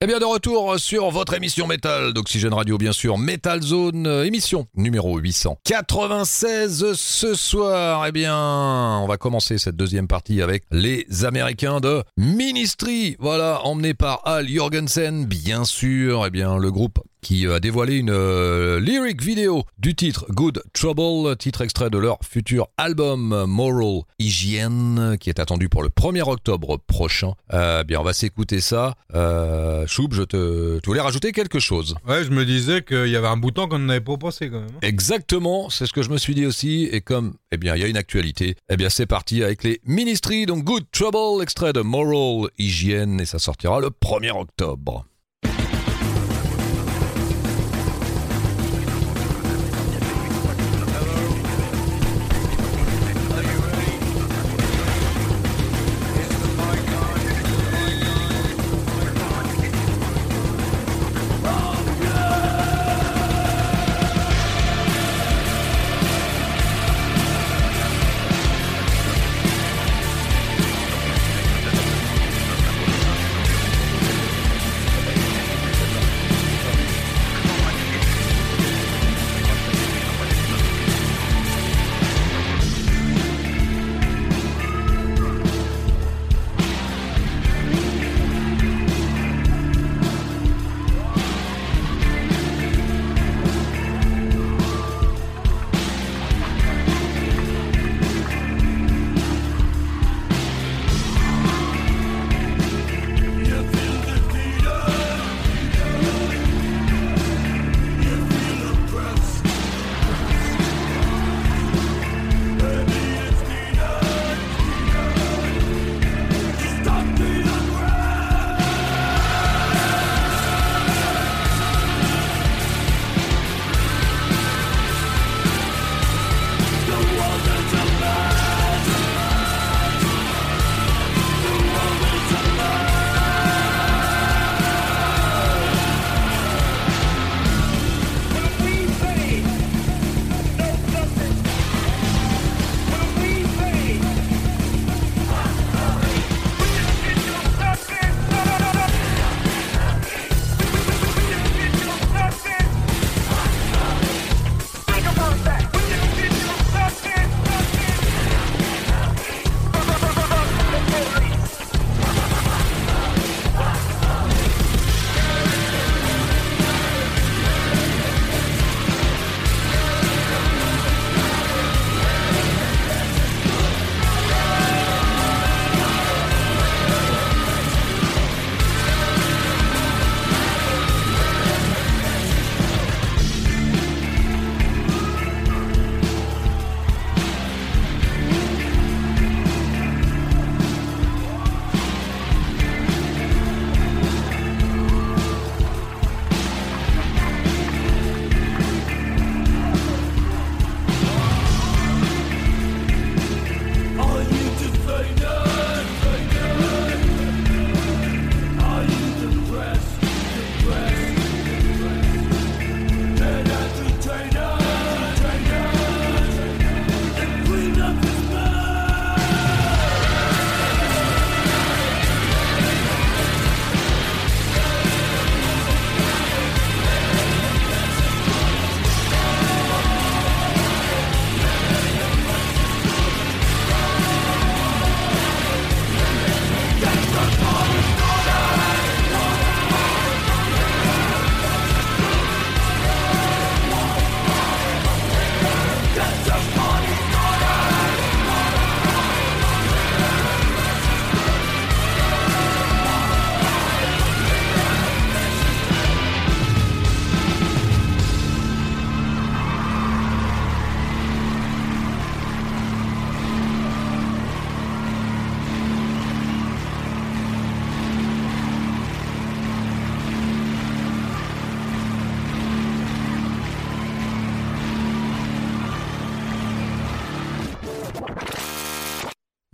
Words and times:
Eh 0.00 0.06
bien, 0.06 0.20
de 0.20 0.24
retour 0.24 0.78
sur 0.78 1.10
votre 1.10 1.34
émission 1.34 1.66
métal 1.66 2.12
d'Oxygène 2.12 2.54
Radio, 2.54 2.78
bien 2.78 2.92
sûr, 2.92 3.18
Metal 3.18 3.60
Zone, 3.60 4.06
euh, 4.06 4.24
émission 4.24 4.68
numéro 4.76 5.18
896 5.18 6.92
ce 6.92 7.34
soir. 7.34 8.06
Eh 8.06 8.12
bien, 8.12 8.38
on 8.38 9.08
va 9.08 9.16
commencer 9.16 9.58
cette 9.58 9.74
deuxième 9.74 10.06
partie 10.06 10.40
avec 10.40 10.62
les 10.70 11.24
Américains 11.24 11.80
de 11.80 12.04
Ministry. 12.16 13.16
Voilà, 13.18 13.62
emmenés 13.64 13.94
par 13.94 14.24
Al 14.24 14.48
Jorgensen, 14.48 15.26
bien 15.26 15.64
sûr. 15.64 16.24
Eh 16.26 16.30
bien, 16.30 16.58
le 16.58 16.70
groupe 16.70 17.00
qui 17.20 17.46
a 17.46 17.60
dévoilé 17.60 17.96
une 17.96 18.10
euh, 18.10 18.80
lyric 18.80 19.22
vidéo 19.22 19.64
du 19.78 19.94
titre 19.94 20.26
Good 20.30 20.62
Trouble, 20.72 21.36
titre 21.36 21.62
extrait 21.62 21.90
de 21.90 21.98
leur 21.98 22.18
futur 22.28 22.68
album 22.76 23.44
Moral 23.46 24.02
Hygiene, 24.18 25.16
qui 25.18 25.28
est 25.30 25.40
attendu 25.40 25.68
pour 25.68 25.82
le 25.82 25.88
1er 25.88 26.22
octobre 26.28 26.78
prochain. 26.86 27.32
Euh, 27.52 27.82
bien, 27.84 28.00
on 28.00 28.04
va 28.04 28.12
s'écouter 28.12 28.60
ça. 28.60 28.94
Euh, 29.14 29.86
Choub, 29.86 30.12
je 30.12 30.22
te, 30.22 30.78
tu 30.80 30.86
voulais 30.90 31.00
rajouter 31.00 31.32
quelque 31.32 31.58
chose 31.58 31.96
Ouais, 32.06 32.24
je 32.24 32.30
me 32.30 32.44
disais 32.44 32.82
qu'il 32.82 33.08
y 33.08 33.16
avait 33.16 33.26
un 33.28 33.36
bouton 33.36 33.68
qu'on 33.68 33.78
n'avait 33.80 34.00
pas 34.00 34.16
passé 34.16 34.48
quand 34.50 34.60
même. 34.60 34.68
hein. 34.74 34.78
Exactement, 34.82 35.70
c'est 35.70 35.86
ce 35.86 35.92
que 35.92 36.02
je 36.02 36.10
me 36.10 36.18
suis 36.18 36.34
dit 36.34 36.46
aussi. 36.46 36.88
Et 36.92 37.00
comme, 37.00 37.34
eh 37.50 37.56
bien, 37.56 37.74
il 37.74 37.82
y 37.82 37.84
a 37.84 37.88
une 37.88 37.96
actualité, 37.96 38.54
eh 38.68 38.76
bien, 38.76 38.88
c'est 38.90 39.06
parti 39.06 39.42
avec 39.42 39.64
les 39.64 39.80
Ministries. 39.84 40.46
Donc, 40.46 40.64
Good 40.64 40.84
Trouble, 40.92 41.42
extrait 41.42 41.72
de 41.72 41.80
Moral 41.80 42.50
Hygiene, 42.58 43.20
et 43.20 43.24
ça 43.26 43.38
sortira 43.38 43.80
le 43.80 43.88
1er 43.88 44.30
octobre. 44.38 45.04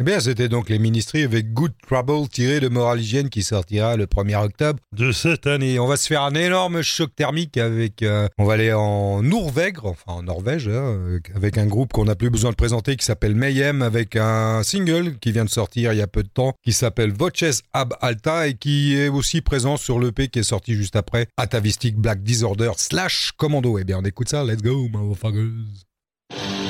Bien, 0.04 0.20
c'était 0.20 0.48
donc 0.48 0.68
les 0.68 0.78
ministries 0.78 1.22
avec 1.22 1.52
Good 1.52 1.72
Trouble 1.86 2.28
tiré 2.28 2.60
de 2.60 2.68
Moral 2.68 3.00
Hygiene 3.00 3.30
qui 3.30 3.42
sortira 3.42 3.96
le 3.96 4.06
1er 4.06 4.44
octobre 4.44 4.78
de 4.92 5.12
cette 5.12 5.46
année. 5.46 5.78
On 5.78 5.86
va 5.86 5.96
se 5.96 6.06
faire 6.06 6.22
un 6.22 6.34
énorme 6.34 6.82
choc 6.82 7.10
thermique 7.16 7.56
avec. 7.56 8.02
Euh, 8.02 8.28
on 8.38 8.44
va 8.44 8.54
aller 8.54 8.72
en 8.72 9.22
Norvège, 9.22 9.78
enfin 9.82 10.12
en 10.12 10.22
Norvège, 10.22 10.68
hein, 10.68 11.18
avec 11.34 11.58
un 11.58 11.66
groupe 11.66 11.92
qu'on 11.92 12.04
n'a 12.04 12.14
plus 12.14 12.30
besoin 12.30 12.50
de 12.50 12.56
présenter 12.56 12.96
qui 12.96 13.04
s'appelle 13.04 13.34
Mayhem, 13.34 13.82
avec 13.82 14.14
un 14.16 14.62
single 14.62 15.18
qui 15.18 15.32
vient 15.32 15.44
de 15.44 15.50
sortir 15.50 15.92
il 15.92 15.98
y 15.98 16.02
a 16.02 16.06
peu 16.06 16.22
de 16.22 16.28
temps 16.28 16.52
qui 16.62 16.72
s'appelle 16.72 17.12
Voces 17.12 17.62
Ab 17.72 17.94
Alta 18.00 18.46
et 18.46 18.54
qui 18.54 18.94
est 18.96 19.08
aussi 19.08 19.40
présent 19.40 19.76
sur 19.76 19.98
l'EP 19.98 20.28
qui 20.28 20.40
est 20.40 20.44
sorti 20.44 20.74
juste 20.74 20.96
après 20.96 21.26
Atavistic 21.38 21.96
Black 21.96 22.22
Disorder 22.22 22.72
slash 22.76 23.32
Commando. 23.36 23.78
Eh 23.78 23.84
bien, 23.84 23.98
on 23.98 24.04
écoute 24.04 24.28
ça. 24.28 24.44
Let's 24.44 24.62
go, 24.62 24.88
motherfuckers. 24.88 26.63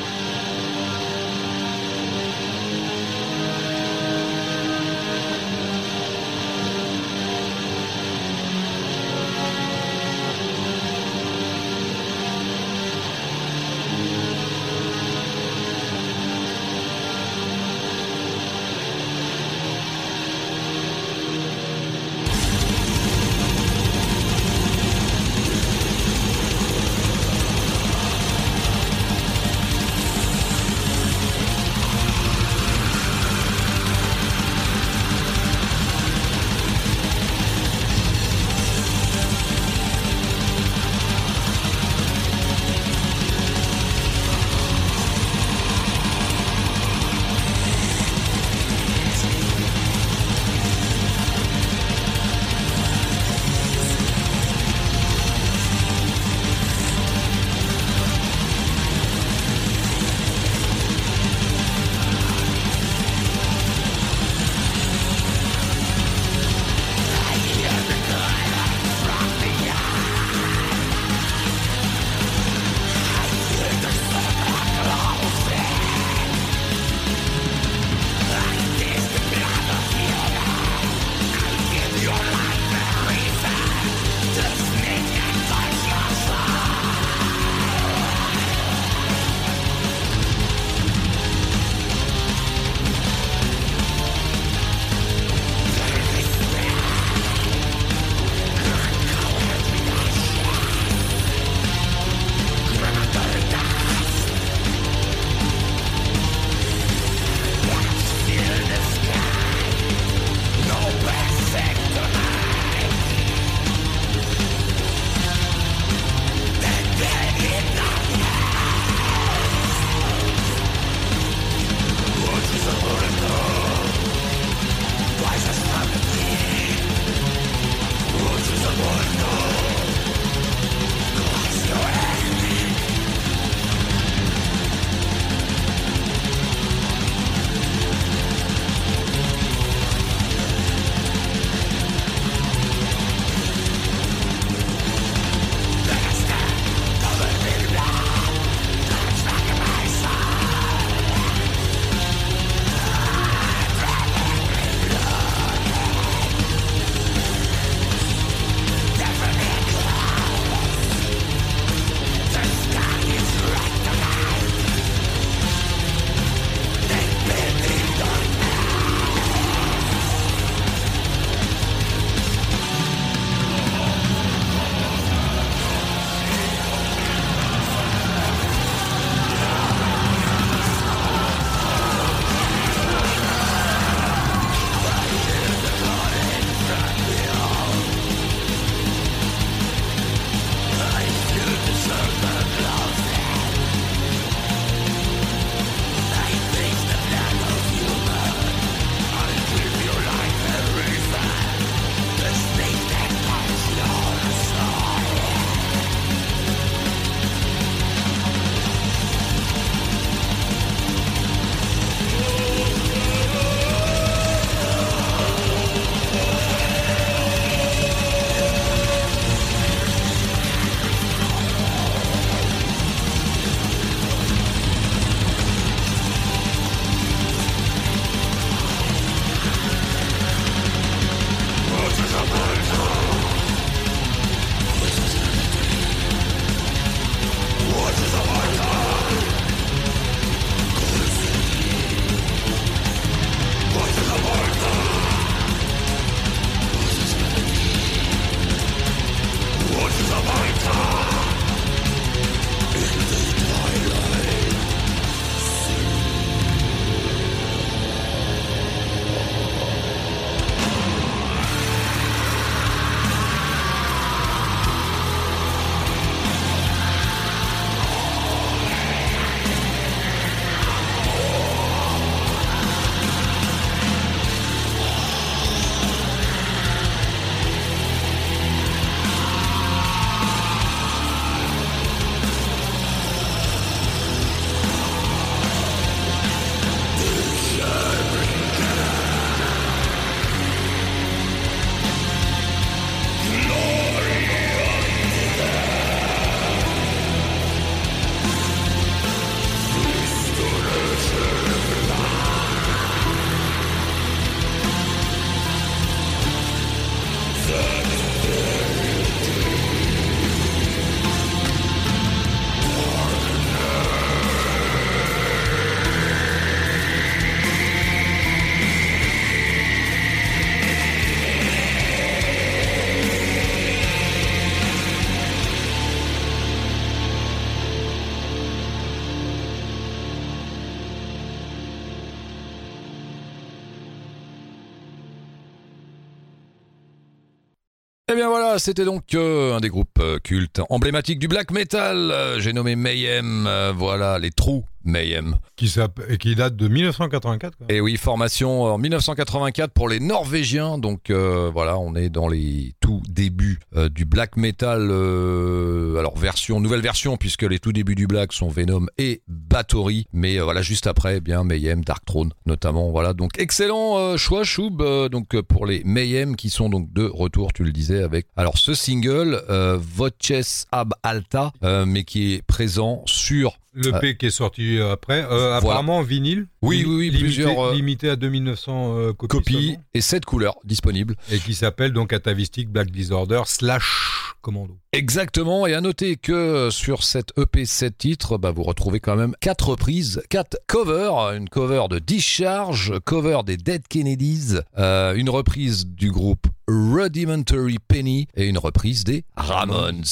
C'était 338.59 338.85
donc 338.85 339.15
euh, 339.15 339.57
un 339.57 339.61
des 339.61 339.69
groupes 339.69 339.99
euh, 340.01 340.19
cultes 340.19 340.61
emblématiques 340.69 341.19
du 341.19 341.29
black 341.29 341.51
metal. 341.51 342.11
Euh, 342.11 342.41
J'ai 342.41 342.53
nommé 342.53 342.77
Mayhem, 342.77 343.49
voilà, 343.77 344.19
les 344.19 344.31
trous 344.31 344.65
Mayhem. 344.85 345.37
Qui, 345.57 345.73
qui 346.19 346.35
date 346.35 346.57
de 346.57 346.69
1984. 346.69 347.57
quoi. 347.57 347.67
Et 347.69 347.81
oui, 347.81 347.97
formation 347.97 348.63
en 348.63 348.79
1984 348.79 349.73
pour 349.73 349.89
les 349.89 350.01
Norvégiens. 350.01 350.79
Donc 350.79 351.11
euh, 351.11 351.51
voilà, 351.53 351.79
on 351.79 351.95
est 351.95 352.09
dans 352.09 352.29
les 352.29 352.75
tout 352.81 353.03
débuts 353.09 353.61
euh, 353.77 353.89
du 353.89 354.05
black 354.05 354.37
metal. 354.37 354.89
euh, 354.91 355.97
alors 355.99 356.17
version, 356.17 356.61
nouvelle 356.61 356.81
version 356.81 357.17
puisque 357.17 357.43
les 357.43 357.59
tout 357.59 357.73
débuts 357.73 357.95
du 357.95 358.07
black 358.07 358.33
sont 358.33 358.49
Venom 358.49 358.87
et 358.99 359.23
Bathory. 359.29 360.07
Mais 360.13 360.39
voilà, 360.39 360.63
juste 360.63 360.87
après, 360.87 361.17
eh 361.17 361.21
bien 361.21 361.45
Mayhem, 361.45 361.85
Dark 361.85 362.05
Throne 362.05 362.33
notamment. 362.47 362.91
Voilà, 362.91 363.13
donc 363.13 363.39
excellent 363.39 364.17
choix 364.17 364.45
Choub. 364.45 364.83
donc 365.11 365.41
pour 365.43 365.67
les 365.67 365.83
Mayhem 365.85 366.37
qui 366.37 366.51
sont 366.51 366.69
donc 366.69 366.93
de 366.93 367.05
retour, 367.05 367.53
tu 367.53 367.65
le 367.65 367.73
disais 367.73 368.03
avec. 368.03 368.27
Alors 368.37 368.59
ce 368.59 368.75
single, 368.75 369.43
Voces 369.79 370.67
Ab 370.73 370.95
Alta, 371.03 371.53
mais 371.87 372.05
qui 372.05 372.35
est 372.35 372.43
présent 372.43 373.03
sur 373.07 373.59
Le 373.75 373.99
P 374.01 374.17
qui 374.17 374.27
est 374.27 374.31
sorti 374.31 374.79
euh, 374.79 374.93
après. 374.93 375.25
Euh, 375.31 375.57
Apparemment 375.57 375.99
en 375.99 376.03
vinyle. 376.03 376.47
Oui, 376.63 376.85
oui, 376.87 376.95
oui, 376.95 377.05
limité, 377.11 377.19
plusieurs, 377.19 377.67
euh, 377.67 377.75
Limité 377.75 378.09
à 378.09 378.17
2900 378.17 378.97
euh, 378.97 379.13
copies. 379.13 379.77
et 379.93 380.01
sept 380.01 380.25
couleurs 380.25 380.57
disponibles. 380.65 381.17
Et 381.31 381.39
qui 381.39 381.55
s'appelle 381.55 381.93
donc 381.93 382.13
Atavistic 382.13 382.69
Black 382.69 382.91
Disorder 382.91 383.43
slash 383.47 384.35
Commando. 384.41 384.77
Exactement, 384.93 385.67
et 385.67 385.75
à 385.75 385.81
noter 385.81 386.17
que 386.17 386.69
sur 386.71 387.03
cette 387.03 387.33
EP 387.39 387.65
7 387.65 387.97
titres, 387.97 388.39
bah, 388.39 388.51
vous 388.53 388.63
retrouvez 388.63 389.01
quand 389.01 389.17
même 389.17 389.35
quatre 389.41 389.71
reprises, 389.71 390.23
quatre 390.29 390.59
covers, 390.67 391.33
une 391.35 391.49
cover 391.49 391.85
de 391.91 391.99
Discharge, 391.99 392.93
cover 393.05 393.41
des 393.45 393.57
Dead 393.57 393.89
Kennedys, 393.89 394.59
euh, 394.79 395.15
une 395.15 395.31
reprise 395.31 395.87
du 395.87 396.11
groupe 396.11 396.47
Rudimentary 396.69 397.79
Penny 397.87 398.27
et 398.35 398.47
une 398.47 398.59
reprise 398.59 399.05
des 399.05 399.25
Ramones. 399.37 400.05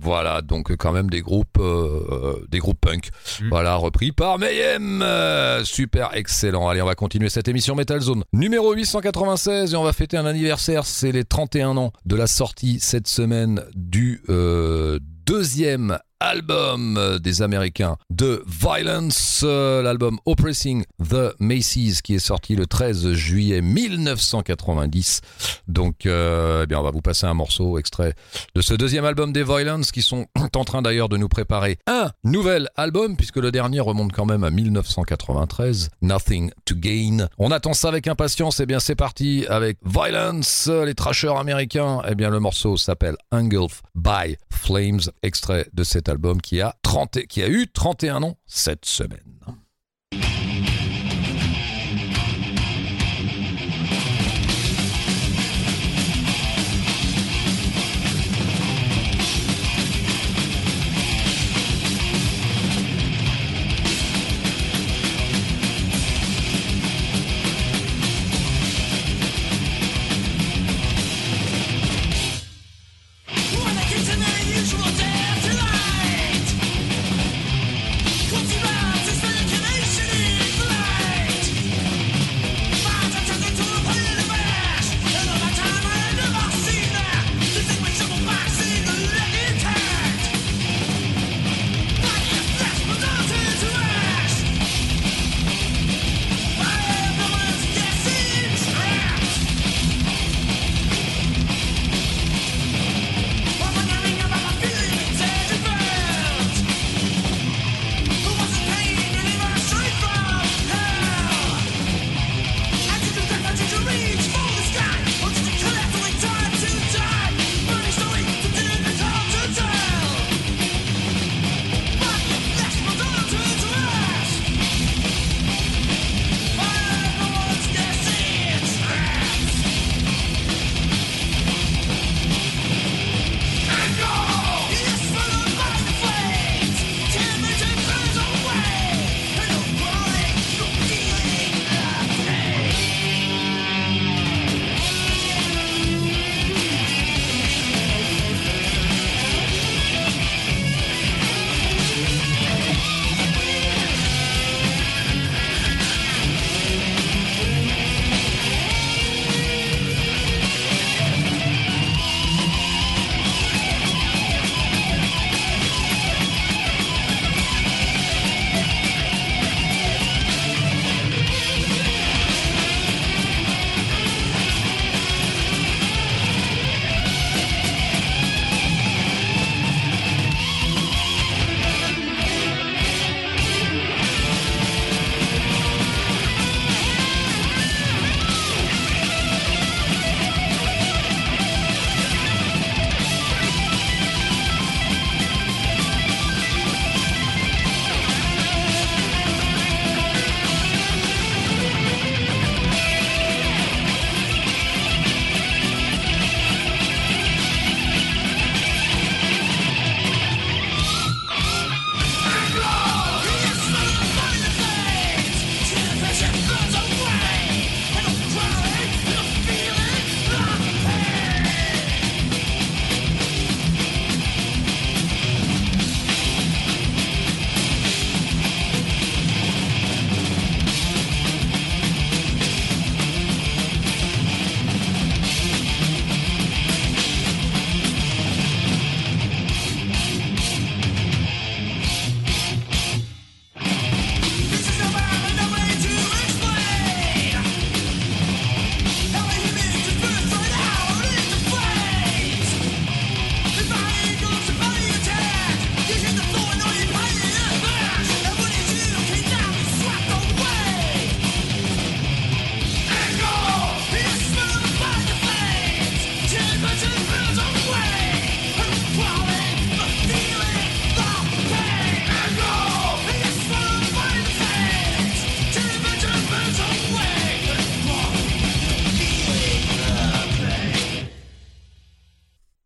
Voilà, 0.00 0.42
donc 0.42 0.74
quand 0.76 0.92
même 0.92 1.10
des 1.10 1.20
groupes, 1.20 1.58
euh, 1.58 2.44
des 2.48 2.58
groupes 2.58 2.80
punk. 2.80 3.10
Mm. 3.40 3.48
Voilà, 3.50 3.76
repris 3.76 4.12
par 4.12 4.38
Mayhem. 4.38 5.02
Euh, 5.02 5.64
super, 5.64 6.14
excellent. 6.14 6.68
Allez, 6.68 6.82
on 6.82 6.86
va 6.86 6.94
continuer 6.94 7.28
cette 7.28 7.48
émission 7.48 7.74
Metal 7.74 8.00
Zone 8.00 8.24
numéro 8.32 8.72
896 8.72 9.74
et 9.74 9.76
on 9.76 9.84
va 9.84 9.92
fêter 9.92 10.16
un 10.16 10.26
anniversaire. 10.26 10.86
C'est 10.86 11.12
les 11.12 11.24
31 11.24 11.76
ans 11.76 11.92
de 12.04 12.16
la 12.16 12.26
sortie 12.26 12.80
cette 12.80 13.08
semaine 13.08 13.64
du 13.74 14.22
euh, 14.28 14.98
deuxième 15.26 15.98
album 16.22 16.96
euh, 16.96 17.18
des 17.18 17.42
Américains 17.42 17.96
de 18.10 18.44
Violence, 18.46 19.42
euh, 19.44 19.82
l'album 19.82 20.18
Oppressing 20.24 20.84
the 21.02 21.34
Macy's 21.40 22.00
qui 22.00 22.14
est 22.14 22.20
sorti 22.20 22.54
le 22.54 22.66
13 22.66 23.12
juillet 23.12 23.60
1990. 23.60 25.20
Donc, 25.66 26.06
euh, 26.06 26.62
eh 26.62 26.66
bien, 26.66 26.78
on 26.78 26.82
va 26.82 26.92
vous 26.92 27.00
passer 27.00 27.26
un 27.26 27.34
morceau 27.34 27.78
extrait 27.78 28.14
de 28.54 28.60
ce 28.60 28.74
deuxième 28.74 29.04
album 29.04 29.32
des 29.32 29.42
Violence 29.42 29.90
qui 29.90 30.00
sont 30.00 30.26
en 30.54 30.64
train 30.64 30.80
d'ailleurs 30.80 31.08
de 31.08 31.16
nous 31.16 31.28
préparer 31.28 31.78
un 31.86 32.10
nouvel 32.22 32.68
album 32.76 33.16
puisque 33.16 33.38
le 33.38 33.50
dernier 33.50 33.80
remonte 33.80 34.12
quand 34.12 34.26
même 34.26 34.44
à 34.44 34.50
1993, 34.50 35.90
Nothing 36.02 36.52
to 36.64 36.76
Gain. 36.76 37.26
On 37.38 37.50
attend 37.50 37.74
ça 37.74 37.88
avec 37.88 38.06
impatience. 38.06 38.60
Eh 38.60 38.66
bien, 38.66 38.78
c'est 38.78 38.94
parti 38.94 39.44
avec 39.48 39.78
Violence, 39.84 40.68
les 40.68 40.94
trashers 40.94 41.36
américains. 41.36 42.00
Eh 42.08 42.14
bien, 42.14 42.30
le 42.30 42.38
morceau 42.38 42.76
s'appelle 42.76 43.16
Engulf 43.32 43.82
by 43.96 44.36
Flames, 44.50 45.00
extrait 45.22 45.66
de 45.72 45.82
cet 45.82 46.08
album 46.08 46.11
qui 46.40 46.60
a 46.60 46.74
30, 46.82 47.16
et- 47.16 47.26
qui 47.26 47.42
a 47.42 47.48
eu 47.48 47.66
31 47.68 48.22
ans 48.22 48.36
cette 48.46 48.84
semaine. 48.84 49.40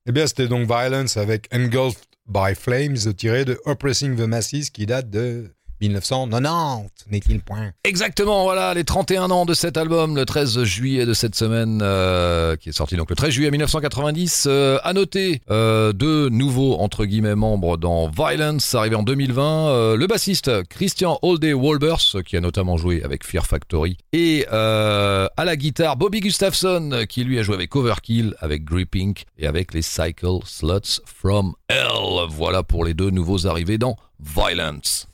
Eh 0.09 0.13
bien, 0.13 0.27
c'était 0.29 0.47
donc 0.47 0.67
Violence 0.69 1.17
avec 1.17 1.53
Engulfed 1.53 2.05
by 2.29 2.55
Flames, 2.55 2.97
tiré 3.17 3.45
de 3.45 3.61
Oppressing 3.65 4.17
the 4.17 4.21
Masses, 4.21 4.71
qui 4.71 4.87
date 4.87 5.11
de 5.11 5.51
1990, 5.81 6.89
n'est-il 7.11 7.41
point? 7.41 7.73
Exactement, 7.85 8.45
voilà, 8.45 8.75
les 8.75 8.85
31 8.85 9.31
ans 9.31 9.45
de 9.45 9.55
cet 9.55 9.77
album, 9.77 10.17
le 10.17 10.25
13 10.25 10.65
juillet 10.65 11.07
de 11.07 11.15
cette 11.15 11.35
semaine, 11.35 11.81
euh, 11.83 12.57
qui 12.57 12.71
est 12.71 12.73
sorti 12.73 12.97
donc 12.97 13.11
le 13.11 13.17
13 13.17 13.31
juillet 13.31 13.51
1990. 13.51 14.47
Euh, 14.47 14.79
à 14.83 14.93
noter, 14.93 15.41
euh, 15.51 15.93
deux 15.93 16.29
nouveaux, 16.29 16.79
entre 16.79 17.05
guillemets, 17.05 17.35
membres 17.35 17.77
dans 17.77 18.09
Violence, 18.09 18.75
arrivé 18.75 18.97
en 18.97 19.03
2020. 19.03 19.69
Euh, 19.69 19.97
le 19.97 20.07
bassiste 20.07 20.63
Christian 20.69 21.19
Holday 21.23 21.53
Wolbers, 21.53 22.23
qui 22.25 22.37
a 22.37 22.41
notamment 22.41 22.77
joué 22.77 23.03
avec 23.03 23.25
Fear 23.25 23.47
Factory. 23.47 23.97
Et 24.13 24.47
à 24.49 25.45
la 25.45 25.57
guitare, 25.57 25.97
Bobby 25.97 26.21
Gustafson, 26.21 27.05
qui 27.09 27.25
lui 27.25 27.39
a 27.39 27.43
joué 27.43 27.55
avec 27.55 27.75
Overkill, 27.75 28.35
avec 28.41 28.65
Gripping 28.65 29.15
et 29.39 29.47
avec 29.47 29.75
les 29.75 29.83
Cycle 29.83 30.39
Sluts 30.45 31.01
from 31.05 31.55
Hell. 31.69 32.27
Voilà 32.31 32.63
pour 32.63 32.85
les 32.85 32.95
deux 32.95 33.11
nouveaux 33.11 33.47
arrivés 33.47 33.79
dans 33.79 33.97
Violence. 34.21 35.09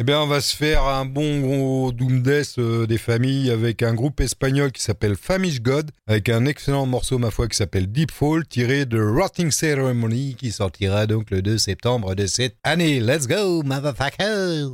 Eh 0.00 0.04
bien, 0.04 0.20
on 0.20 0.28
va 0.28 0.40
se 0.40 0.54
faire 0.54 0.84
un 0.84 1.04
bon 1.04 1.40
gros 1.40 1.90
Doom 1.90 2.22
Death 2.22 2.54
euh, 2.58 2.86
des 2.86 2.98
familles 2.98 3.50
avec 3.50 3.82
un 3.82 3.94
groupe 3.94 4.20
espagnol 4.20 4.70
qui 4.70 4.80
s'appelle 4.80 5.16
Famish 5.16 5.60
God, 5.60 5.90
avec 6.06 6.28
un 6.28 6.46
excellent 6.46 6.86
morceau, 6.86 7.18
ma 7.18 7.32
foi, 7.32 7.48
qui 7.48 7.56
s'appelle 7.56 7.90
Deep 7.90 8.12
Fall, 8.12 8.46
tiré 8.46 8.86
de 8.86 9.02
Rotting 9.02 9.50
Ceremony, 9.50 10.36
qui 10.38 10.52
sortira 10.52 11.08
donc 11.08 11.32
le 11.32 11.42
2 11.42 11.58
septembre 11.58 12.14
de 12.14 12.26
cette 12.26 12.54
année. 12.62 13.00
Let's 13.00 13.26
go, 13.26 13.64
motherfuckers! 13.64 14.68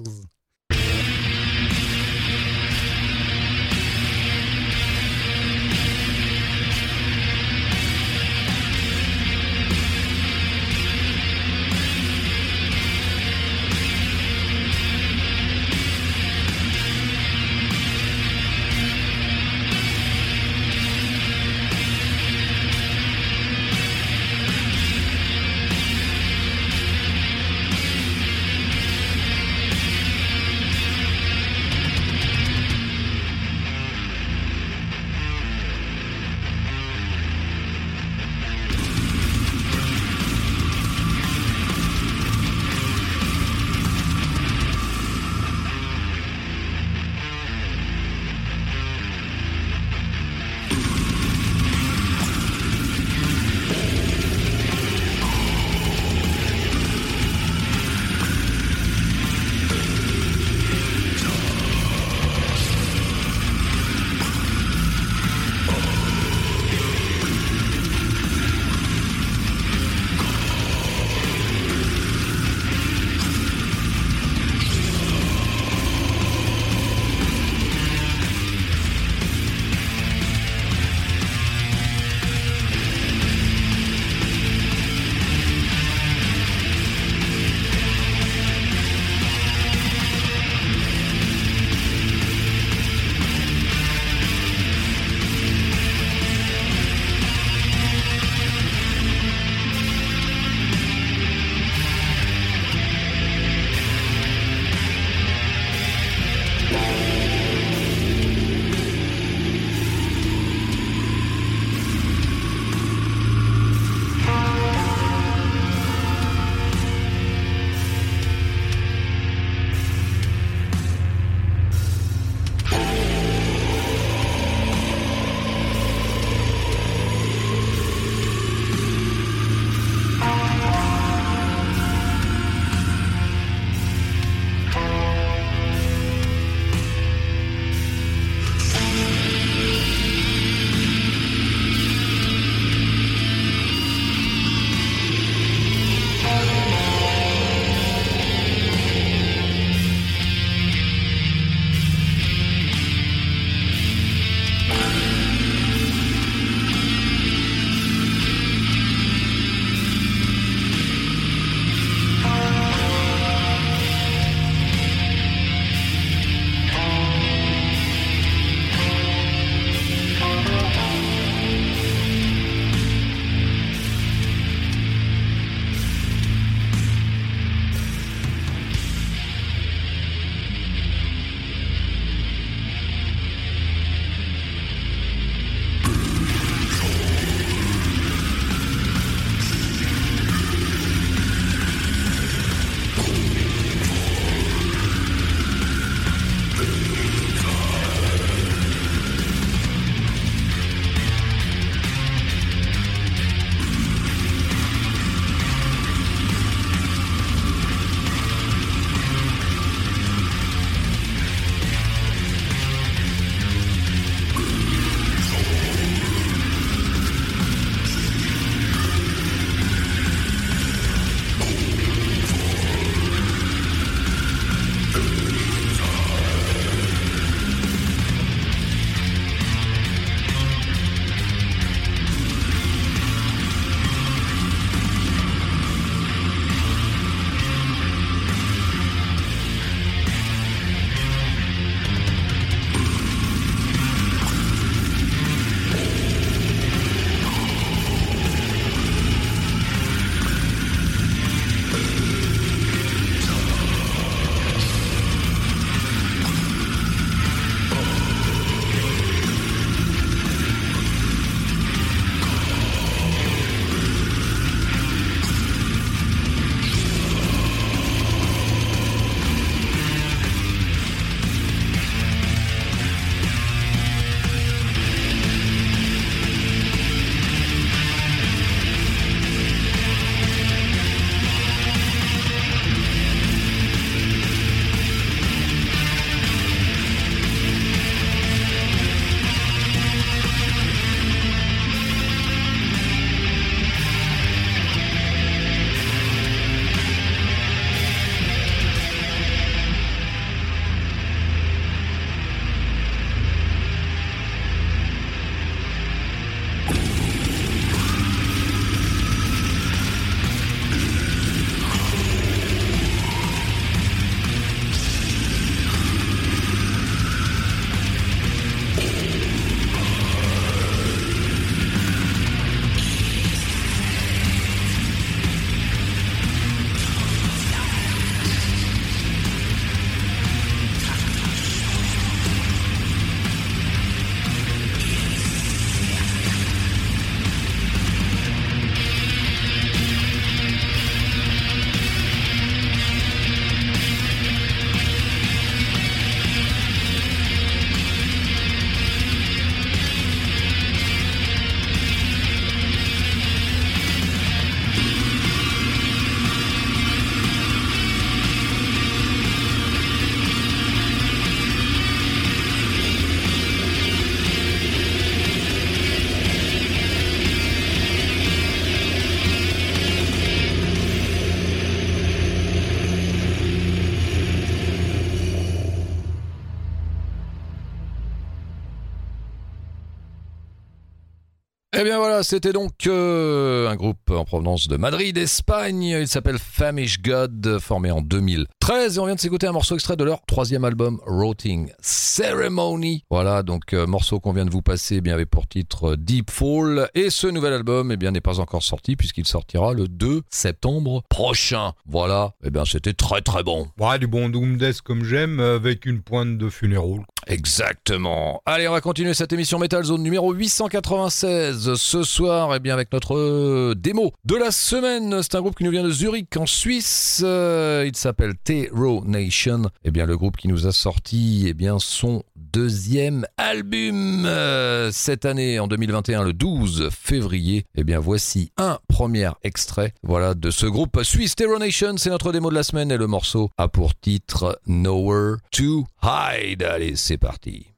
Eh 381.77 381.83
bien 381.83 381.99
voilà, 381.99 382.23
c'était 382.23 382.53
donc 382.53 382.87
euh, 382.87 383.69
un 383.69 383.75
groupe 383.75 384.09
en 384.11 384.25
provenance 384.25 384.69
de 384.69 384.77
Madrid, 384.77 385.19
Espagne. 385.19 385.83
Il 385.83 386.07
s'appelle 386.07 386.39
Famish 386.39 387.03
God, 387.03 387.59
formé 387.59 387.91
en 387.91 388.01
2013. 388.01 388.97
Et 388.97 389.01
on 389.01 389.07
vient 389.07 389.17
de 389.17 389.21
s'écouter 389.21 389.49
un 389.49 389.53
morceau 389.53 389.75
extrait 389.75 389.97
de 389.97 390.05
leur 390.05 390.25
troisième 390.25 390.65
album, 390.65 391.01
Rotting 391.05 391.73
Ceremony. 391.81 393.03
Voilà, 393.11 393.43
donc 393.43 393.73
euh, 393.73 393.89
morceau 393.89 394.21
qu'on 394.21 394.33
vient 394.33 394.45
de 394.45 394.53
vous 394.53 394.63
passer, 394.63 394.97
eh 394.97 395.01
bien 395.01 395.15
avec 395.15 395.31
pour 395.31 395.49
titre 395.49 395.97
Deep 395.97 396.31
Fall. 396.31 396.91
Et 396.95 397.11
ce 397.11 397.27
nouvel 397.27 397.53
album, 397.53 397.91
eh 397.91 397.97
bien 397.97 398.13
n'est 398.13 398.21
pas 398.21 398.39
encore 398.39 398.63
sorti 398.63 398.95
puisqu'il 398.95 399.27
sortira 399.27 399.73
le 399.73 399.89
2 399.89 400.23
septembre 400.31 401.03
prochain. 401.09 401.73
Voilà, 401.87 402.35
eh 402.45 402.51
bien 402.51 402.65
c'était 402.65 402.95
très 402.95 403.21
très 403.21 403.43
bon. 403.43 403.67
Ouais, 403.81 403.99
du 403.99 404.07
bon 404.07 404.29
Doom 404.29 404.59
Death 404.59 404.81
comme 404.81 405.03
j'aime, 405.03 405.41
avec 405.41 405.87
une 405.87 406.03
pointe 406.03 406.39
de 406.39 406.49
funérailles. 406.51 407.01
Exactement. 407.27 408.43
Allez, 408.47 408.69
on 408.69 408.73
va 408.73 408.81
continuer 408.81 409.15
cette 409.15 409.33
émission 409.33 409.59
Metal 409.59 409.83
Zone 409.83 410.03
numéro 410.03 410.33
896 410.33 411.75
ce 411.75 412.03
soir, 412.03 412.55
eh 412.55 412.61
bien 412.61 412.75
avec 412.75 412.93
notre 412.93 413.17
euh, 413.17 413.75
démo 413.75 414.13
de 414.25 414.37
la 414.37 414.51
semaine. 414.51 415.23
C'est 415.23 415.35
un 415.35 415.41
groupe 415.41 415.57
qui 415.57 415.65
nous 415.65 415.71
vient 415.71 415.83
de 415.85 415.91
Zurich 415.91 416.37
en 416.37 416.47
Suisse. 416.47 417.23
Euh, 417.25 417.85
il 417.87 417.97
s'appelle 417.97 418.35
T-Row 418.43 419.05
Nation. 419.07 419.63
Eh 419.85 419.91
bien 419.91 420.07
le 420.07 420.17
groupe 420.17 420.37
qui 420.37 420.49
nous 420.49 420.67
a 420.67 420.73
sorti, 420.73 421.47
eh 421.49 421.55
bien 421.55 421.79
son 421.79 422.23
deuxième 422.37 423.27
album 423.37 424.25
euh, 424.27 424.91
cette 424.93 425.25
année 425.25 425.59
en 425.59 425.67
2021 425.67 426.25
le 426.25 426.33
12 426.33 426.89
février. 426.91 427.65
Et 427.75 427.85
bien 427.85 428.01
voici 428.01 428.51
un 428.57 428.79
premier 428.89 429.31
extrait 429.43 429.93
voilà 430.03 430.35
de 430.35 430.51
ce 430.51 430.67
groupe 430.67 431.03
suisse 431.03 431.35
Terror 431.35 431.59
Nation, 431.59 431.97
c'est 431.97 432.11
notre 432.11 432.33
démo 432.33 432.51
de 432.51 432.55
la 432.55 432.63
semaine 432.63 432.91
et 432.91 432.97
le 432.97 433.07
morceau 433.07 433.51
a 433.59 433.69
pour 433.69 433.95
titre 433.99 434.61
Nowhere 434.67 435.37
to 435.51 435.85
Hide. 436.03 436.63
Allez, 436.63 436.97
c'est 436.97 437.14
parti. 437.19 437.75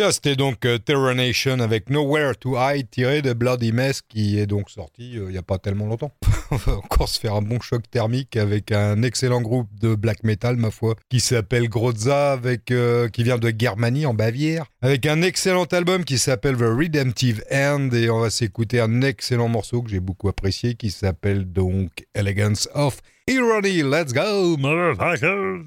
Bien, 0.00 0.12
c'était 0.12 0.34
donc 0.34 0.64
euh, 0.64 0.78
Terror 0.78 1.14
Nation 1.14 1.60
avec 1.60 1.90
Nowhere 1.90 2.34
to 2.34 2.56
Hide 2.58 2.88
tiré 2.90 3.20
de 3.20 3.34
Bloody 3.34 3.70
Mess 3.70 4.00
qui 4.00 4.38
est 4.38 4.46
donc 4.46 4.70
sorti 4.70 5.18
euh, 5.18 5.26
il 5.26 5.32
n'y 5.32 5.36
a 5.36 5.42
pas 5.42 5.58
tellement 5.58 5.84
longtemps. 5.84 6.10
On 6.50 6.56
va 6.56 6.76
encore 6.78 7.06
se 7.06 7.20
faire 7.20 7.34
un 7.34 7.42
bon 7.42 7.60
choc 7.60 7.82
thermique 7.90 8.38
avec 8.38 8.72
un 8.72 9.02
excellent 9.02 9.42
groupe 9.42 9.68
de 9.78 9.94
black 9.94 10.24
metal, 10.24 10.56
ma 10.56 10.70
foi, 10.70 10.94
qui 11.10 11.20
s'appelle 11.20 11.68
Grozza, 11.68 12.32
avec, 12.32 12.70
euh, 12.70 13.08
qui 13.08 13.24
vient 13.24 13.36
de 13.36 13.52
Germanie 13.54 14.06
en 14.06 14.14
Bavière, 14.14 14.64
avec 14.80 15.04
un 15.04 15.20
excellent 15.20 15.64
album 15.64 16.06
qui 16.06 16.16
s'appelle 16.16 16.56
The 16.56 16.60
Redemptive 16.60 17.44
End 17.52 17.90
et 17.92 18.08
on 18.08 18.20
va 18.20 18.30
s'écouter 18.30 18.80
un 18.80 19.02
excellent 19.02 19.48
morceau 19.48 19.82
que 19.82 19.90
j'ai 19.90 20.00
beaucoup 20.00 20.30
apprécié 20.30 20.76
qui 20.76 20.90
s'appelle 20.90 21.44
donc 21.44 22.06
Elegance 22.14 22.70
of 22.72 23.00
Irony. 23.28 23.82
Let's 23.82 24.14
go, 24.14 24.56
motherfuckers! 24.56 25.60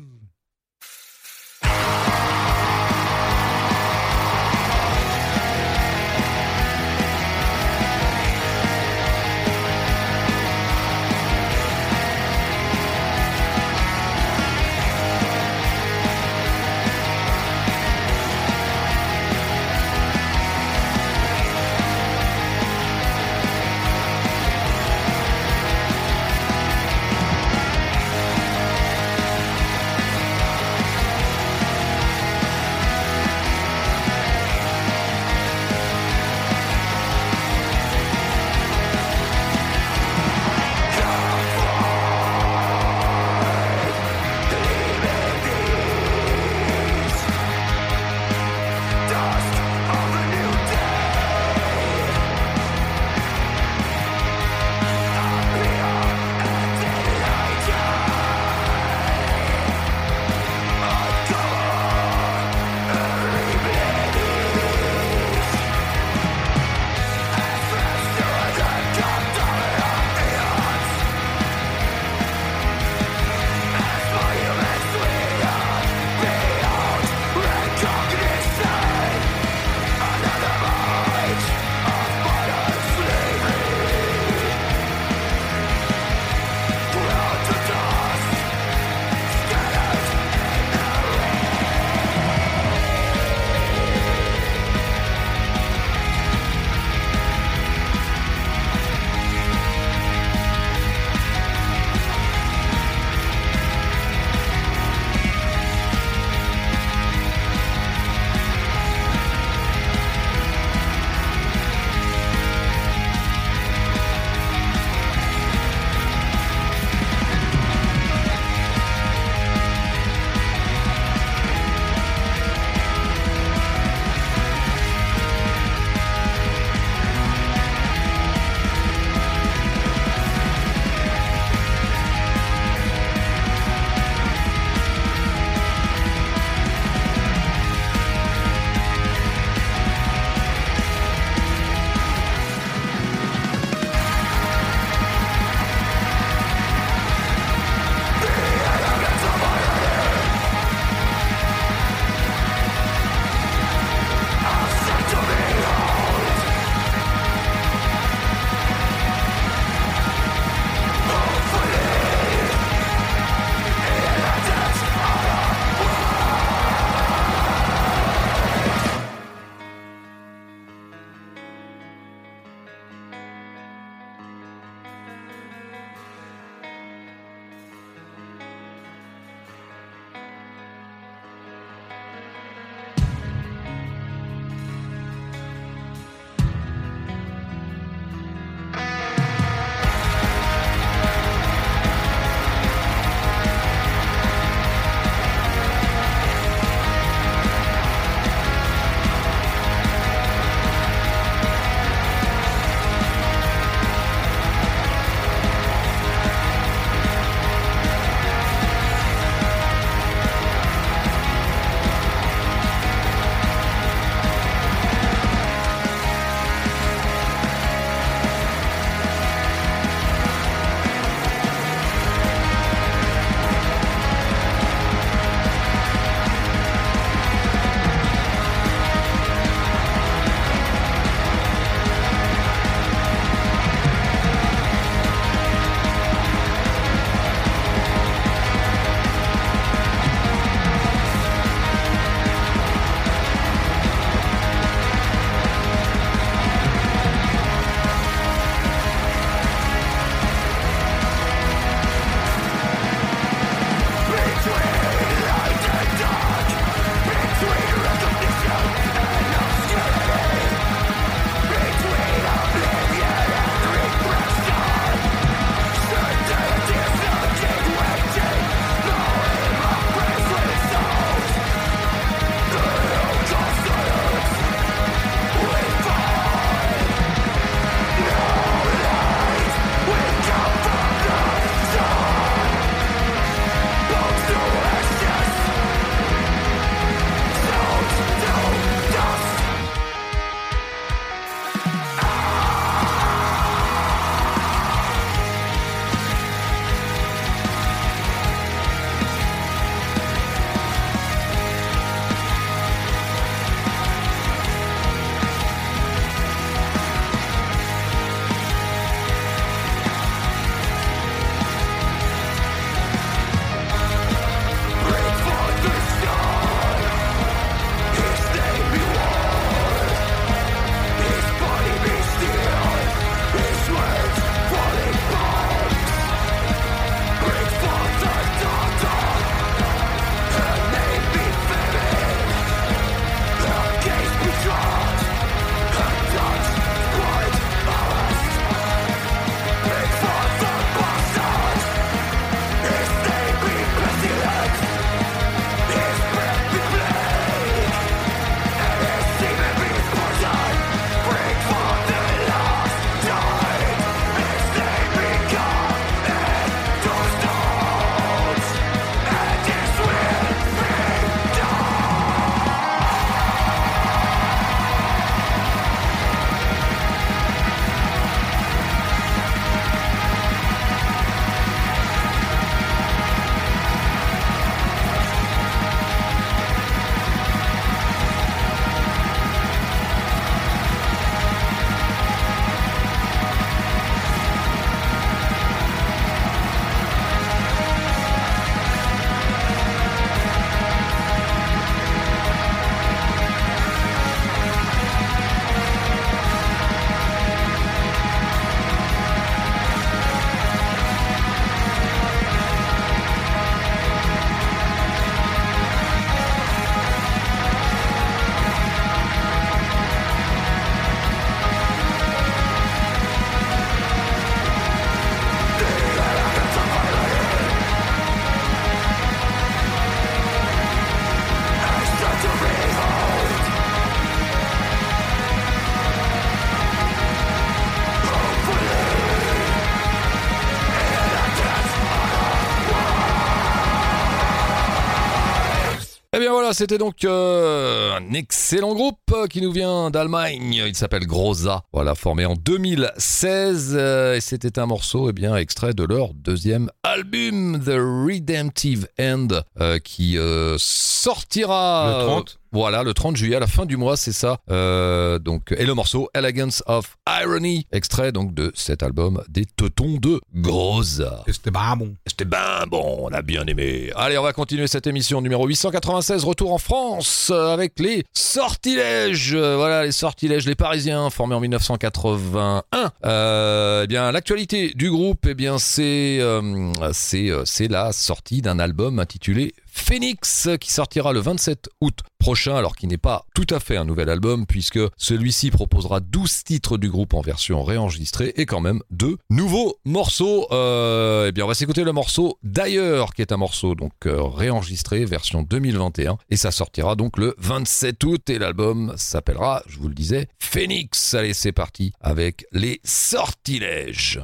C'était 436.53 436.77
donc 436.77 437.03
euh, 437.03 437.97
un 437.97 438.13
excellent 438.13 438.73
groupe 438.73 439.27
qui 439.29 439.41
nous 439.41 439.51
vient 439.51 439.89
d'Allemagne. 439.89 440.63
Il 440.67 440.75
s'appelle 440.75 441.05
Groza. 441.05 441.63
Voilà, 441.73 441.95
formé 441.95 442.25
en 442.25 442.35
2016 442.35 443.75
euh, 443.75 444.15
et 444.15 444.21
c'était 444.21 444.59
un 444.59 444.65
morceau 444.65 445.09
eh 445.09 445.13
bien 445.13 445.35
extrait 445.35 445.73
de 445.73 445.83
leur 445.83 446.13
deuxième 446.13 446.69
album 446.83 447.59
The 447.59 447.77
Redemptive 447.77 448.87
End 448.99 449.27
euh, 449.59 449.79
qui 449.79 450.17
sortira 450.57 451.99
le 451.99 452.05
30 452.05 452.39
voilà, 452.53 452.83
le 452.83 452.93
30 452.93 453.17
juillet, 453.17 453.35
à 453.35 453.39
la 453.39 453.47
fin 453.47 453.65
du 453.65 453.77
mois, 453.77 453.97
c'est 453.97 454.11
ça. 454.11 454.37
Euh, 454.51 455.17
donc, 455.17 455.53
et 455.57 455.65
le 455.65 455.73
morceau 455.73 456.09
Elegance 456.13 456.63
of 456.67 456.97
Irony, 457.09 457.65
extrait 457.71 458.11
donc 458.11 458.35
de 458.35 458.51
cet 458.53 458.83
album 458.83 459.23
des 459.27 459.45
Teutons 459.45 459.97
de 459.97 460.21
Groza. 460.35 461.23
C'était 461.27 461.49
bien 461.49 461.75
bon. 461.75 461.95
C'était 462.05 462.25
bien 462.25 462.65
bon, 462.69 462.99
on 463.01 463.09
a 463.09 463.23
bien 463.23 463.43
aimé. 463.47 463.91
Allez, 463.95 464.19
on 464.19 464.23
va 464.23 464.33
continuer 464.33 464.67
cette 464.67 464.85
émission 464.85 465.19
numéro 465.21 465.47
896, 465.47 466.23
retour 466.23 466.53
en 466.53 466.59
France 466.59 467.29
euh, 467.31 467.53
avec 467.53 467.79
les 467.79 468.03
sortilèges. 468.13 469.33
Euh, 469.33 469.55
voilà, 469.57 469.85
les 469.85 469.91
sortilèges, 469.91 470.45
les 470.45 470.55
Parisiens, 470.55 471.09
formés 471.09 471.33
en 471.33 471.39
1981. 471.39 472.63
Euh, 473.05 473.81
eh 473.83 473.87
bien, 473.87 474.11
l'actualité 474.11 474.73
du 474.75 474.91
groupe, 474.91 475.25
eh 475.27 475.33
bien, 475.33 475.57
c'est 475.57 476.19
la 476.19 477.91
sortie 477.91 478.41
d'un 478.43 478.59
album 478.59 478.99
intitulé 478.99 479.53
Phoenix 479.73 480.49
qui 480.61 480.71
sortira 480.71 481.13
le 481.13 481.19
27 481.19 481.69
août 481.81 481.99
prochain, 482.19 482.55
alors 482.55 482.75
qu'il 482.75 482.89
n'est 482.89 482.97
pas 482.97 483.25
tout 483.33 483.47
à 483.49 483.59
fait 483.59 483.75
un 483.75 483.83
nouvel 483.83 484.07
album, 484.07 484.45
puisque 484.45 484.79
celui-ci 484.97 485.51
proposera 485.51 485.99
12 485.99 486.43
titres 486.45 486.77
du 486.77 486.89
groupe 486.89 487.15
en 487.15 487.21
version 487.21 487.63
réenregistrée 487.63 488.33
et 488.37 488.45
quand 488.45 488.61
même 488.61 488.81
deux 488.91 489.17
nouveaux 489.29 489.77
morceaux. 489.83 490.47
Euh, 490.51 491.25
eh 491.27 491.31
bien, 491.31 491.43
on 491.43 491.47
va 491.47 491.53
s'écouter 491.53 491.83
le 491.83 491.91
morceau 491.91 492.37
d'ailleurs, 492.43 493.13
qui 493.13 493.21
est 493.23 493.33
un 493.33 493.37
morceau 493.37 493.75
donc 493.75 493.91
euh, 494.05 494.21
réenregistré, 494.23 495.03
version 495.05 495.41
2021, 495.41 496.17
et 496.29 496.37
ça 496.37 496.51
sortira 496.51 496.95
donc 496.95 497.17
le 497.17 497.35
27 497.39 498.03
août, 498.05 498.29
et 498.29 498.37
l'album 498.37 498.93
s'appellera, 498.95 499.63
je 499.67 499.79
vous 499.79 499.89
le 499.89 499.95
disais, 499.95 500.27
Phoenix. 500.39 501.15
Allez, 501.15 501.33
c'est 501.33 501.51
parti 501.51 501.91
avec 501.99 502.45
les 502.51 502.79
sortilèges. 502.85 504.21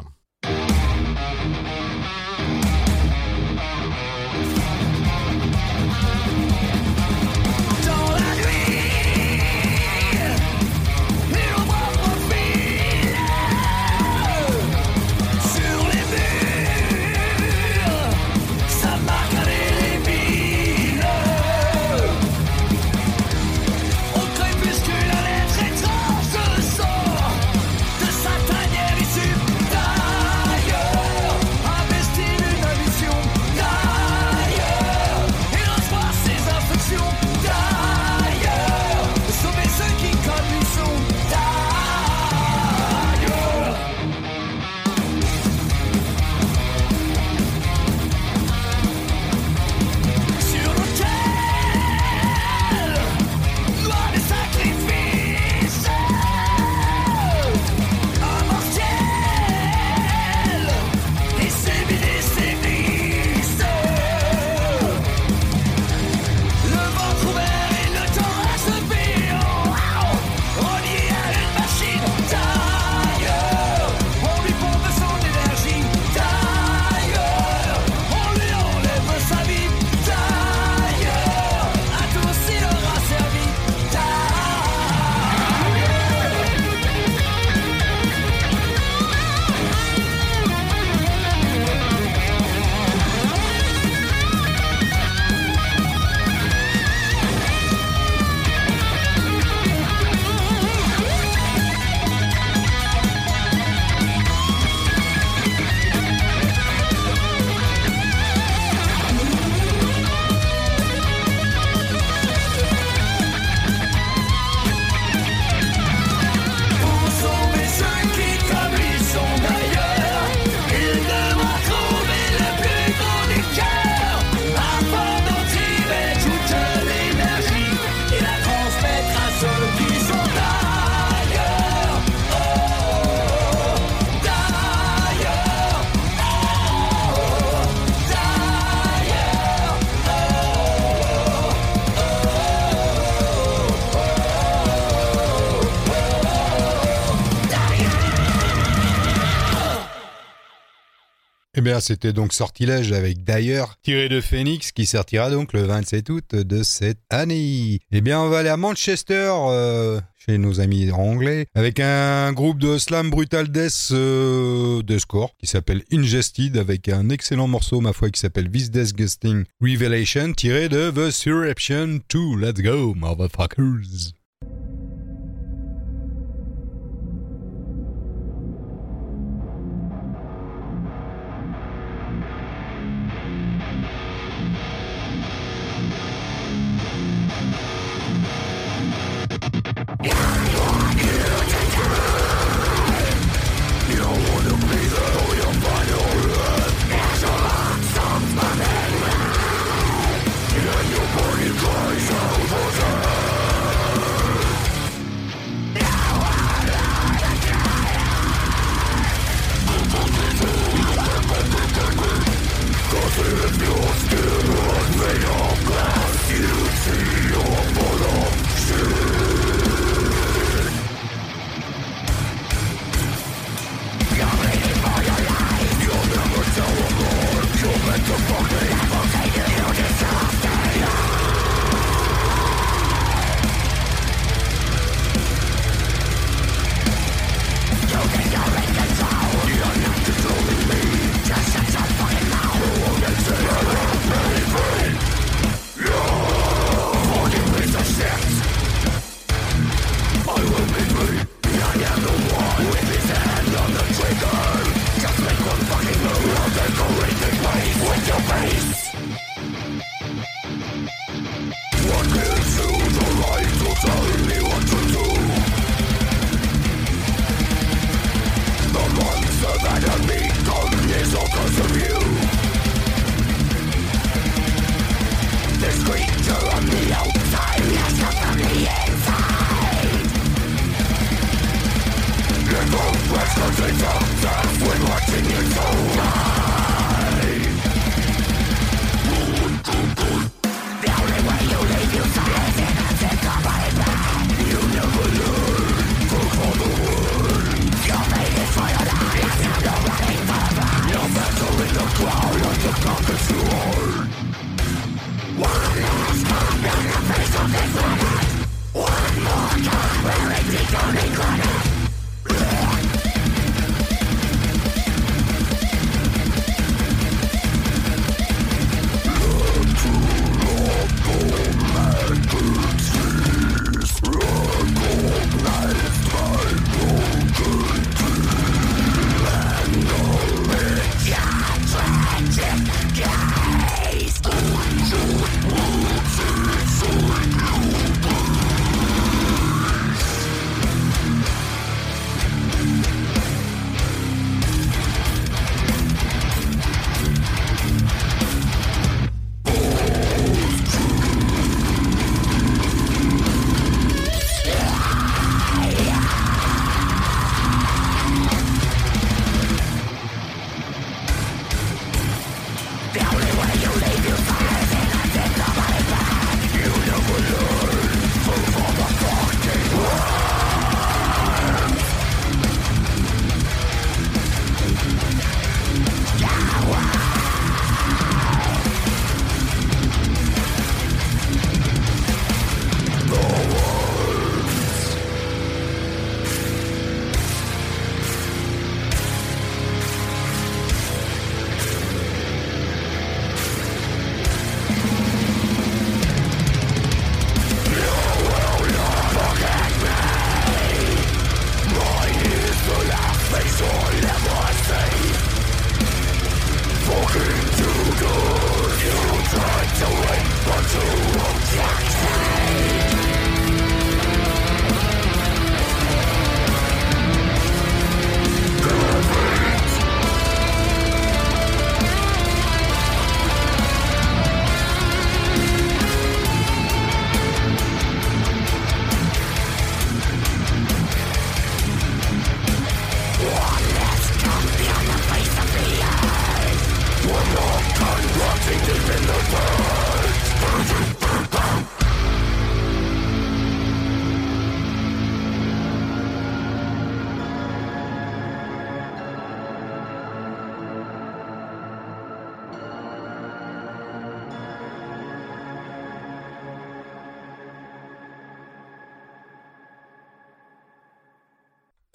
C'était 151.79 152.13
donc 152.13 152.33
Sortilège 152.33 152.91
avec 152.91 153.23
d'ailleurs 153.23 153.75
tiré 153.83 154.09
de 154.09 154.21
Phoenix 154.21 154.71
qui 154.71 154.85
sortira 154.85 155.29
donc 155.29 155.53
le 155.53 155.63
27 155.63 156.09
août 156.09 156.35
de 156.35 156.63
cette 156.63 156.99
année. 157.09 157.79
Eh 157.91 158.01
bien, 158.01 158.19
on 158.19 158.29
va 158.29 158.39
aller 158.39 158.49
à 158.49 158.57
Manchester. 158.57 159.31
Euh, 159.31 159.99
chez 160.25 160.37
nos 160.37 160.59
amis 160.59 160.91
anglais, 160.91 161.47
avec 161.55 161.79
un 161.79 162.33
groupe 162.33 162.59
de 162.59 162.77
slam 162.77 163.09
brutal 163.09 163.47
death 163.49 163.89
euh, 163.91 164.83
de 164.83 164.97
score 164.97 165.33
qui 165.39 165.47
s'appelle 165.47 165.83
Ingested, 165.93 166.57
avec 166.57 166.89
un 166.89 167.09
excellent 167.09 167.47
morceau, 167.47 167.79
ma 167.79 167.93
foi, 167.93 168.09
qui 168.09 168.19
s'appelle 168.19 168.51
This 168.51 168.69
Disgusting 168.69 169.45
Revelation, 169.61 170.33
tiré 170.33 170.67
de 170.67 170.91
The 170.91 171.09
Surreption 171.09 172.01
2. 172.09 172.35
Let's 172.37 172.61
go, 172.61 172.93
motherfuckers! 172.95 174.18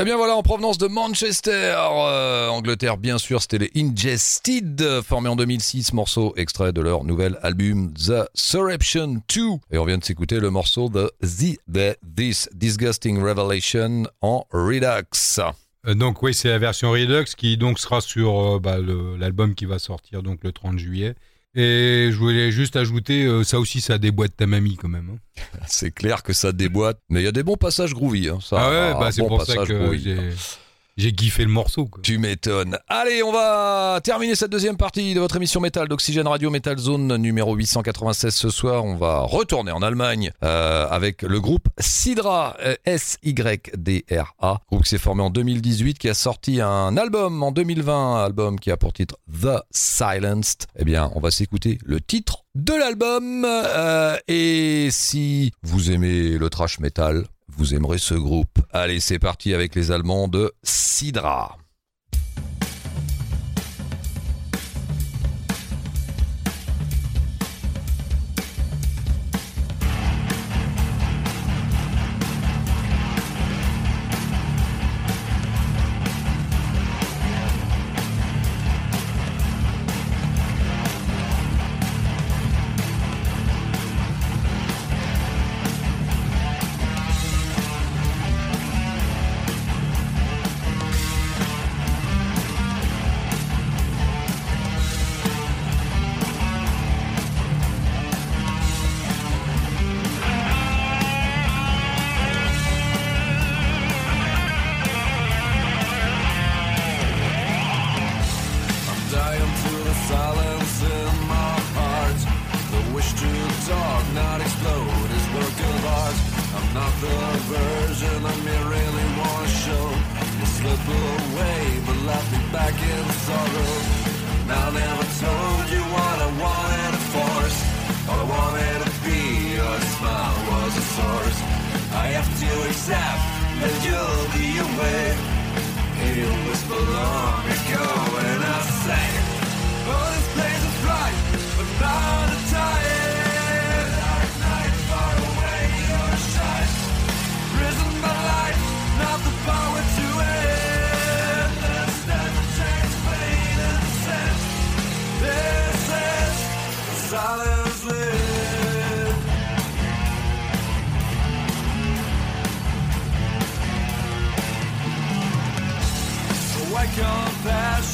Eh 0.05 0.07
bien 0.07 0.19
voilà, 0.19 0.37
en 0.37 0.43
provenance 0.43 0.77
de 0.77 0.87
Manchester, 0.87 1.75
euh, 1.79 2.49
Angleterre 2.49 2.99
bien 2.99 3.17
sûr, 3.17 3.41
c'était 3.41 3.57
les 3.57 3.71
Ingested, 3.75 5.01
formés 5.01 5.31
en 5.31 5.37
2006, 5.37 5.95
morceau 5.95 6.35
extrait 6.37 6.75
de 6.75 6.83
leur 6.83 7.05
nouvel 7.05 7.39
album 7.41 7.91
The 7.95 8.29
Surreption 8.35 9.23
2. 9.35 9.41
Et 9.71 9.79
on 9.79 9.87
vient 9.87 9.97
de 9.97 10.05
s'écouter 10.05 10.41
le 10.41 10.51
morceau 10.51 10.91
de 10.91 11.11
The, 11.23 11.59
The 11.73 11.99
This 12.15 12.51
Disgusting 12.53 13.19
Revelation 13.23 14.03
en 14.21 14.47
Redux. 14.53 15.41
Euh, 15.87 15.95
donc 15.95 16.23
oui, 16.23 16.35
c'est 16.35 16.51
la 16.51 16.59
version 16.59 16.91
Redux 16.91 17.35
qui 17.35 17.57
donc 17.57 17.79
sera 17.79 18.03
sur 18.03 18.57
euh, 18.57 18.59
bah, 18.61 18.77
l'album 19.19 19.55
qui 19.55 19.65
va 19.65 19.79
sortir 19.79 20.23
donc 20.23 20.41
le 20.45 20.53
30 20.53 20.79
juillet. 20.79 21.15
Et 21.57 22.09
je 22.11 22.17
voulais 22.17 22.51
juste 22.51 22.75
ajouter, 22.75 23.25
euh, 23.25 23.45
ça 23.45 23.61
aussi, 23.61 23.81
ça 23.81 23.99
déboîte 23.99 24.37
ta 24.37 24.47
mamie 24.47 24.77
quand 24.77 24.89
même. 24.89 25.11
Hein. 25.15 25.59
C'est 25.67 25.93
clair 25.93 26.23
que 26.23 26.33
ça 26.33 26.53
déboîte, 26.53 26.99
mais 27.09 27.21
il 27.21 27.25
y 27.25 27.29
a 27.29 27.33
des 27.33 27.45
bons 27.45 27.57
passages 27.57 27.95
groovy. 27.95 28.29
Hein, 28.29 28.39
ça, 28.43 28.57
ah 28.59 28.71
ouais, 28.71 29.01
bah, 29.01 29.13
c'est 29.13 29.27
pour 29.27 29.45
ça 29.45 29.65
que 29.65 29.97
j'ai 29.97 30.19
j'ai 30.97 31.13
kiffé 31.13 31.45
le 31.45 31.51
morceau. 31.51 31.87
Quoi. 31.87 32.03
Tu 32.03 32.19
m'étonnes. 32.19 32.79
Allez, 32.89 33.23
on 33.23 33.33
va 33.33 34.01
terminer 34.03 34.35
cette 34.35 34.51
deuxième 34.51 34.77
partie 34.77 35.15
de 35.15 35.21
votre 35.21 35.37
émission 35.37 35.61
métal 35.61 35.89
d'Oxygène 35.89 36.29
Radio 36.29 36.51
Metal 36.51 36.79
Zone 36.79 37.17
numéro 37.17 37.55
896 37.55 38.35
ce 38.35 38.51
soir. 38.51 38.85
On 38.85 38.97
va 38.97 39.21
retourner 39.21 39.73
en 39.73 39.83
Allemagne 39.83 40.31
euh, 40.43 40.87
avec 40.89 41.23
le 41.23 41.41
groupe 41.41 41.69
Sidra, 41.79 42.57
euh, 42.61 42.77
S-Y-D-R-A. 42.85 44.61
Groupe 44.71 44.83
qui 44.83 44.89
s'est 44.89 44.99
formé 44.99 45.23
en 45.23 45.31
2018, 45.31 45.99
qui 45.99 46.09
a 46.09 46.15
sorti 46.15 46.61
un 46.61 46.97
album 46.97 47.43
en 47.43 47.51
2020, 47.51 48.25
album 48.25 48.61
qui 48.61 48.71
a 48.71 48.77
pour 48.77 48.93
titre 48.93 49.17
The 49.31 49.63
Silenced. 49.71 50.67
Eh 50.79 50.85
bien, 50.85 51.11
on 51.15 51.21
va 51.21 51.31
s'écouter 51.31 51.79
le 51.85 52.01
titre 52.01 52.45
de 52.55 52.73
l'album. 52.73 53.45
Euh, 53.45 54.17
et 54.29 54.89
si 54.91 55.53
vous 55.63 55.91
aimez 55.91 56.39
le 56.39 56.51
trash 56.51 56.79
metal, 56.79 57.25
vous 57.57 57.75
aimerez 57.75 57.99
ce 57.99 58.15
groupe. 58.15 58.59
Allez, 58.73 59.01
c'est 59.01 59.19
parti 59.19 59.55
avec 59.55 59.75
les 59.75 59.91
Allemands 59.91 60.29
de 60.29 60.53
Sidra. 60.63 61.57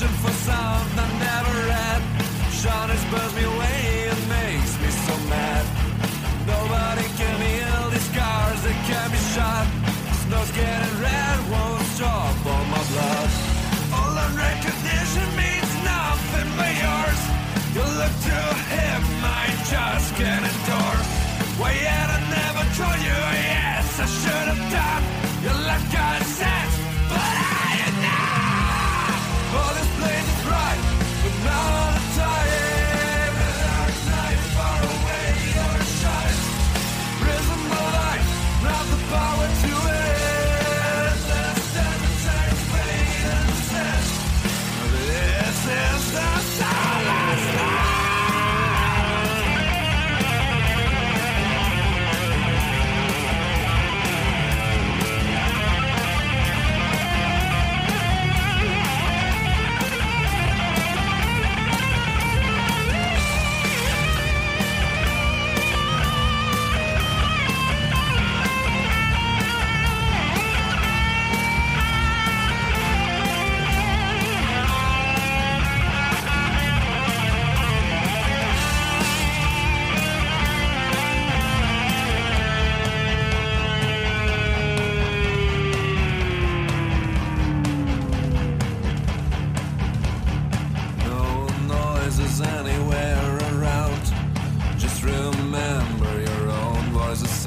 passion 0.01 0.17
for 0.23 0.33
sound 0.33 0.99
I 0.99 1.09
never 1.19 1.73
had, 1.73 2.53
Shot 2.53 2.89
burns 3.11 3.35
me 3.35 3.45
away. 3.45 3.70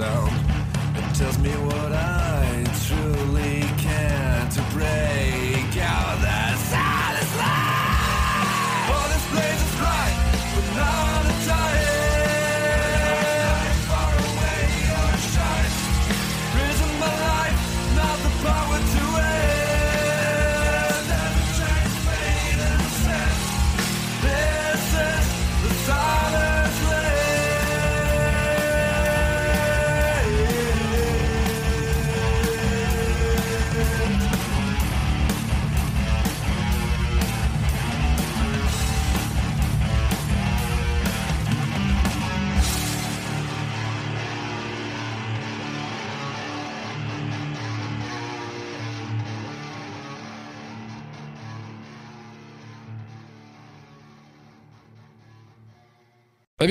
sound. 0.03 0.31
It 0.97 1.15
tells 1.15 1.37
me 1.39 1.51
what 1.51 1.91
I 1.93 2.22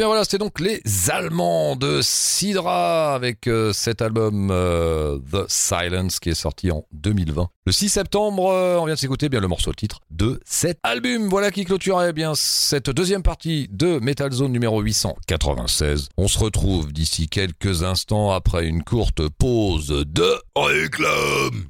bien 0.03 0.09
voilà, 0.09 0.25
c'était 0.25 0.39
donc 0.39 0.59
les 0.59 0.83
Allemands 1.11 1.77
de 1.77 2.01
Sidra 2.03 3.15
avec 3.15 3.47
euh, 3.47 3.73
cet 3.73 4.03
album 4.03 4.49
euh, 4.51 5.21
The 5.31 5.45
Silence 5.47 6.19
qui 6.19 6.31
est 6.31 6.35
sorti 6.35 6.73
en 6.73 6.85
2020. 6.91 7.49
Le 7.67 7.71
6 7.73 7.89
septembre, 7.89 8.51
euh, 8.51 8.79
on 8.79 8.87
vient 8.87 8.97
de 8.97 8.99
s'écouter 8.99 9.29
bien 9.29 9.39
le 9.39 9.47
morceau 9.47 9.73
titre 9.73 10.01
de 10.11 10.41
cet 10.45 10.81
album. 10.83 11.29
Voilà 11.29 11.53
qui 11.53 11.65
clôturait 11.65 12.13
bien 12.13 12.33
cette 12.35 12.91
deuxième 12.91 13.23
partie 13.23 13.69
de 13.71 14.01
Metal 14.01 14.33
Zone 14.33 14.51
numéro 14.51 14.81
896. 14.81 16.09
On 16.17 16.27
se 16.27 16.39
retrouve 16.41 16.93
d'ici 16.93 17.29
quelques 17.29 17.85
instants 17.85 18.33
après 18.33 18.67
une 18.67 18.83
courte 18.83 19.29
pause 19.29 20.05
de 20.05 20.35
réclame. 20.57 21.69